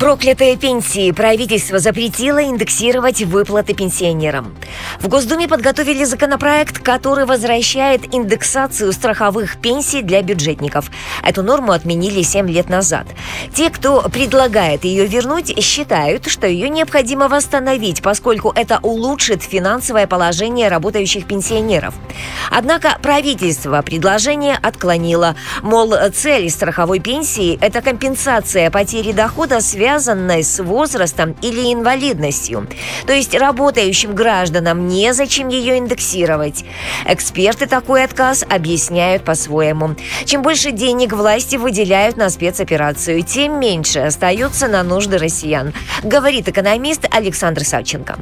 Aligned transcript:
Проклятые 0.00 0.56
пенсии. 0.56 1.12
Правительство 1.12 1.78
запретило 1.78 2.42
индексировать 2.42 3.20
выплаты 3.20 3.74
пенсионерам. 3.74 4.56
В 4.98 5.08
Госдуме 5.08 5.46
подготовили 5.46 6.04
законопроект, 6.04 6.78
который 6.78 7.26
возвращает 7.26 8.14
индексацию 8.14 8.94
страховых 8.94 9.58
пенсий 9.58 10.00
для 10.00 10.22
бюджетников. 10.22 10.90
Эту 11.22 11.42
норму 11.42 11.72
отменили 11.72 12.22
7 12.22 12.48
лет 12.48 12.70
назад. 12.70 13.08
Те, 13.52 13.68
кто 13.68 14.00
предлагает 14.08 14.84
ее 14.84 15.06
вернуть, 15.06 15.62
считают, 15.62 16.28
что 16.28 16.46
ее 16.46 16.70
необходимо 16.70 17.28
восстановить, 17.28 18.00
поскольку 18.00 18.54
это 18.56 18.78
улучшит 18.82 19.42
финансовое 19.42 20.06
положение 20.06 20.68
работающих 20.68 21.26
пенсионеров. 21.26 21.92
Однако 22.50 22.98
правительство 23.02 23.82
предложение 23.82 24.58
отклонило. 24.62 25.36
Мол, 25.60 25.92
цель 26.14 26.48
страховой 26.48 27.00
пенсии– 27.00 27.58
это 27.60 27.82
компенсация 27.82 28.70
потери 28.70 29.12
дохода, 29.12 29.60
связанной 29.60 29.89
связанной 29.90 30.44
с 30.44 30.62
возрастом 30.62 31.34
или 31.42 31.72
инвалидностью. 31.72 32.68
То 33.06 33.12
есть 33.12 33.34
работающим 33.34 34.14
гражданам 34.14 34.86
незачем 34.86 35.48
ее 35.48 35.78
индексировать. 35.78 36.64
Эксперты 37.06 37.66
такой 37.66 38.04
отказ 38.04 38.44
объясняют 38.48 39.24
по-своему. 39.24 39.96
Чем 40.26 40.42
больше 40.42 40.70
денег 40.70 41.12
власти 41.12 41.56
выделяют 41.56 42.16
на 42.16 42.30
спецоперацию, 42.30 43.22
тем 43.22 43.58
меньше 43.58 43.98
остается 43.98 44.68
на 44.68 44.84
нужды 44.84 45.18
россиян, 45.18 45.74
говорит 46.04 46.48
экономист 46.48 47.06
Александр 47.10 47.64
Савченко. 47.64 48.16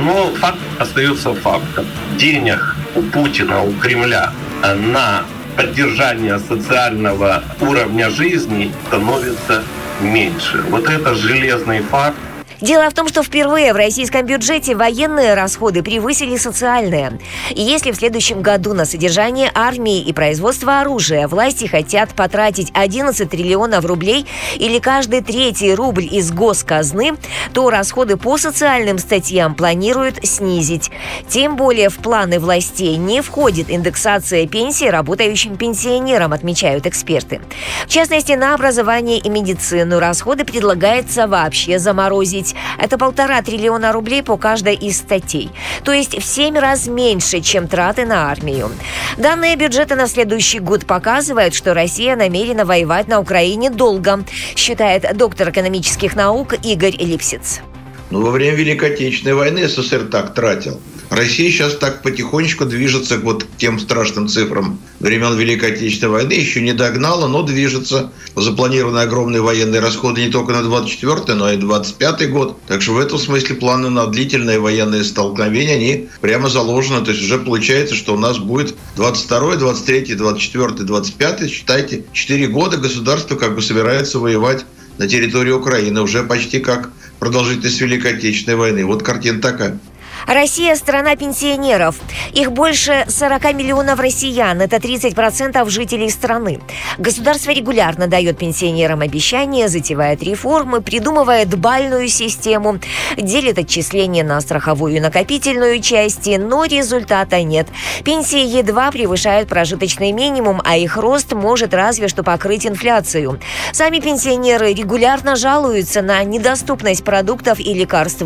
Но 0.00 0.34
факт 0.40 0.58
остается 0.80 1.32
фактом. 1.34 1.86
Денег 2.18 2.58
у 2.96 3.02
Путина, 3.02 3.62
у 3.62 3.72
Кремля 3.74 4.32
на 4.62 5.22
поддержание 5.56 6.40
социального 6.40 7.44
уровня 7.60 8.10
жизни 8.10 8.72
становится 8.88 9.62
меньше. 10.00 10.62
Вот 10.68 10.88
это 10.88 11.14
железный 11.14 11.80
факт, 11.80 12.18
Дело 12.60 12.88
в 12.88 12.94
том, 12.94 13.08
что 13.08 13.22
впервые 13.22 13.72
в 13.72 13.76
российском 13.76 14.24
бюджете 14.26 14.74
военные 14.74 15.34
расходы 15.34 15.82
превысили 15.82 16.36
социальные. 16.36 17.18
Если 17.50 17.90
в 17.90 17.96
следующем 17.96 18.42
году 18.42 18.74
на 18.74 18.84
содержание 18.84 19.50
армии 19.54 20.00
и 20.00 20.12
производство 20.12 20.80
оружия 20.80 21.26
власти 21.26 21.66
хотят 21.66 22.14
потратить 22.14 22.70
11 22.74 23.28
триллионов 23.28 23.84
рублей 23.84 24.26
или 24.56 24.78
каждый 24.78 25.22
третий 25.22 25.74
рубль 25.74 26.08
из 26.10 26.30
госказны, 26.30 27.14
то 27.52 27.70
расходы 27.70 28.16
по 28.16 28.38
социальным 28.38 28.98
статьям 28.98 29.54
планируют 29.54 30.24
снизить. 30.24 30.90
Тем 31.28 31.56
более 31.56 31.88
в 31.88 31.96
планы 31.96 32.38
властей 32.38 32.96
не 32.96 33.20
входит 33.20 33.70
индексация 33.70 34.46
пенсии 34.46 34.86
работающим 34.86 35.56
пенсионерам, 35.56 36.32
отмечают 36.32 36.86
эксперты. 36.86 37.40
В 37.86 37.90
частности, 37.90 38.32
на 38.32 38.54
образование 38.54 39.18
и 39.18 39.28
медицину 39.28 39.98
расходы 39.98 40.44
предлагается 40.44 41.26
вообще 41.26 41.78
заморозить 41.78 42.53
ведь 42.54 42.84
это 42.84 42.98
полтора 42.98 43.42
триллиона 43.42 43.92
рублей 43.92 44.22
по 44.22 44.36
каждой 44.36 44.74
из 44.74 44.98
статей. 44.98 45.50
То 45.84 45.92
есть 45.92 46.16
в 46.16 46.24
семь 46.24 46.58
раз 46.58 46.86
меньше, 46.86 47.40
чем 47.40 47.68
траты 47.68 48.06
на 48.06 48.30
армию. 48.30 48.70
Данные 49.16 49.56
бюджета 49.56 49.96
на 49.96 50.06
следующий 50.06 50.60
год 50.60 50.86
показывают, 50.86 51.54
что 51.54 51.74
Россия 51.74 52.16
намерена 52.16 52.64
воевать 52.64 53.08
на 53.08 53.20
Украине 53.20 53.70
долго, 53.70 54.24
считает 54.56 55.16
доктор 55.16 55.50
экономических 55.50 56.16
наук 56.16 56.54
Игорь 56.62 56.96
Липсиц. 56.98 57.60
Но 58.10 58.20
во 58.20 58.30
время 58.30 58.56
Великой 58.56 58.92
Отечественной 58.92 59.34
войны 59.34 59.68
СССР 59.68 60.08
так 60.10 60.34
тратил. 60.34 60.80
Россия 61.14 61.48
сейчас 61.48 61.76
так 61.76 62.02
потихонечку 62.02 62.64
движется 62.64 63.18
вот 63.18 63.44
к 63.44 63.56
тем 63.56 63.78
страшным 63.78 64.26
цифрам 64.26 64.80
времен 64.98 65.36
Великой 65.36 65.72
Отечественной 65.72 66.12
войны. 66.12 66.32
Еще 66.32 66.60
не 66.60 66.72
догнала, 66.72 67.28
но 67.28 67.42
движется. 67.42 68.10
Запланированы 68.34 68.98
огромные 68.98 69.40
военные 69.40 69.80
расходы 69.80 70.24
не 70.24 70.32
только 70.32 70.52
на 70.52 70.64
24 70.64 71.34
но 71.34 71.52
и 71.52 71.56
25 71.56 72.30
год. 72.32 72.58
Так 72.66 72.82
что 72.82 72.94
в 72.94 72.98
этом 72.98 73.18
смысле 73.18 73.54
планы 73.54 73.90
на 73.90 74.06
длительные 74.08 74.58
военные 74.58 75.04
столкновения, 75.04 75.76
они 75.76 76.08
прямо 76.20 76.48
заложены. 76.48 77.04
То 77.04 77.12
есть 77.12 77.22
уже 77.22 77.38
получается, 77.38 77.94
что 77.94 78.14
у 78.14 78.18
нас 78.18 78.38
будет 78.38 78.74
22 78.96 79.56
23 79.56 80.14
24 80.16 80.68
25 80.68 81.50
считайте, 81.50 82.04
4 82.12 82.46
года 82.48 82.76
государство 82.76 83.36
как 83.36 83.54
бы 83.54 83.62
собирается 83.62 84.18
воевать 84.18 84.64
на 84.98 85.06
территории 85.06 85.52
Украины 85.52 86.02
уже 86.02 86.24
почти 86.24 86.58
как 86.58 86.90
продолжительность 87.20 87.80
Великой 87.80 88.16
Отечественной 88.16 88.56
войны. 88.56 88.84
Вот 88.84 89.04
картина 89.04 89.40
такая. 89.40 89.78
Россия– 90.26 90.74
страна 90.76 91.16
пенсионеров. 91.16 91.96
Их 92.32 92.50
больше 92.50 93.04
40 93.08 93.54
миллионов 93.54 94.00
россиян. 94.00 94.60
Это 94.60 94.76
30% 94.76 95.68
жителей 95.68 96.08
страны. 96.08 96.60
Государство 96.98 97.50
регулярно 97.50 98.06
дает 98.06 98.38
пенсионерам 98.38 99.02
обещания, 99.02 99.68
затевает 99.68 100.22
реформы, 100.22 100.80
придумывает 100.80 101.54
бальную 101.58 102.08
систему, 102.08 102.78
делит 103.18 103.58
отчисления 103.58 104.24
на 104.24 104.40
страховую 104.40 104.96
и 104.96 105.00
накопительную 105.00 105.80
части, 105.80 106.36
но 106.36 106.64
результата 106.64 107.42
нет. 107.42 107.68
Пенсии 108.02 108.44
едва 108.44 108.90
превышают 108.90 109.48
прожиточный 109.48 110.12
минимум, 110.12 110.62
а 110.64 110.76
их 110.76 110.96
рост 110.96 111.32
может 111.34 111.74
разве 111.74 112.08
что 112.08 112.22
покрыть 112.22 112.66
инфляцию. 112.66 113.40
Сами 113.72 113.98
пенсионеры 113.98 114.72
регулярно 114.72 115.36
жалуются 115.36 116.00
на 116.00 116.24
недоступность 116.24 117.04
продуктов 117.04 117.60
и 117.60 117.74
лекарств. 117.74 118.22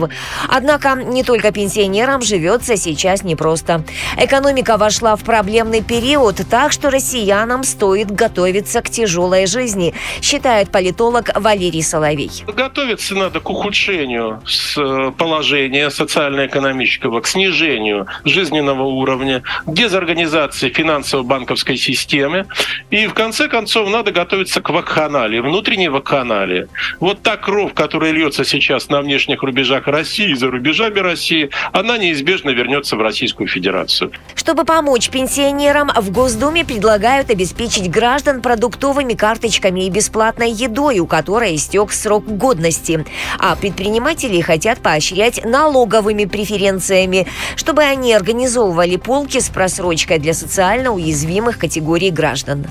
Однако 0.48 0.94
не 0.94 1.24
только 1.24 1.50
пенсионеры 1.50 1.87
пенсионерам 1.88 2.20
живется 2.20 2.76
сейчас 2.76 3.24
непросто. 3.24 3.82
Экономика 4.18 4.76
вошла 4.76 5.16
в 5.16 5.24
проблемный 5.24 5.82
период, 5.82 6.36
так 6.50 6.70
что 6.70 6.90
россиянам 6.90 7.64
стоит 7.64 8.10
готовиться 8.10 8.82
к 8.82 8.90
тяжелой 8.90 9.46
жизни, 9.46 9.94
считает 10.20 10.70
политолог 10.70 11.30
Валерий 11.34 11.82
Соловей. 11.82 12.30
Готовиться 12.46 13.14
надо 13.14 13.40
к 13.40 13.48
ухудшению 13.48 14.42
э, 14.76 15.12
положения 15.16 15.88
социально-экономического, 15.90 17.20
к 17.22 17.26
снижению 17.26 18.06
жизненного 18.24 18.82
уровня, 18.82 19.42
дезорганизации 19.66 20.68
финансово-банковской 20.68 21.78
системы. 21.78 22.46
И 22.90 23.06
в 23.06 23.14
конце 23.14 23.48
концов 23.48 23.88
надо 23.88 24.12
готовиться 24.12 24.60
к 24.60 24.68
вакханалии, 24.68 25.40
внутренней 25.40 25.88
вакханалии. 25.88 26.68
Вот 27.00 27.22
та 27.22 27.38
кровь, 27.38 27.72
которая 27.72 28.12
льется 28.12 28.44
сейчас 28.44 28.90
на 28.90 29.00
внешних 29.00 29.42
рубежах 29.42 29.86
России 29.86 30.30
и 30.30 30.34
за 30.34 30.50
рубежами 30.50 30.98
России, 30.98 31.48
она 31.78 31.98
неизбежно 31.98 32.50
вернется 32.50 32.96
в 32.96 33.00
Российскую 33.00 33.48
Федерацию. 33.48 34.12
Чтобы 34.34 34.64
помочь 34.64 35.10
пенсионерам, 35.10 35.90
в 35.94 36.10
Госдуме 36.10 36.64
предлагают 36.64 37.30
обеспечить 37.30 37.90
граждан 37.90 38.42
продуктовыми 38.42 39.14
карточками 39.14 39.86
и 39.86 39.90
бесплатной 39.90 40.50
едой, 40.50 40.98
у 40.98 41.06
которой 41.06 41.54
истек 41.54 41.92
срок 41.92 42.24
годности. 42.26 43.04
А 43.38 43.56
предприниматели 43.56 44.40
хотят 44.40 44.80
поощрять 44.80 45.44
налоговыми 45.44 46.24
преференциями, 46.24 47.26
чтобы 47.56 47.82
они 47.82 48.14
организовывали 48.14 48.96
полки 48.96 49.40
с 49.40 49.48
просрочкой 49.48 50.18
для 50.18 50.34
социально 50.34 50.90
уязвимых 50.90 51.58
категорий 51.58 52.10
граждан. 52.10 52.66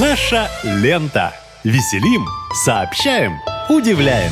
Наша 0.00 0.50
лента. 0.64 1.32
Веселим, 1.64 2.24
сообщаем, 2.64 3.32
удивляем. 3.68 4.30